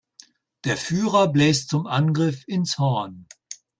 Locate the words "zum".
1.69-1.85